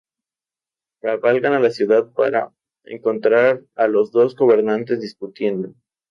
[1.03, 2.51] Cabalgan a la ciudad para
[2.85, 5.75] encontrar a los dos co-gobernantes discutiendo.